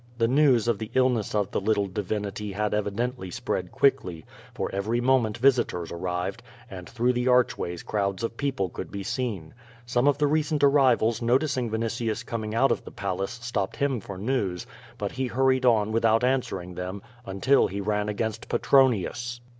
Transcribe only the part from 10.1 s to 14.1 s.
the recent arrivals noticing Vinitius coming out of the Palace stopped him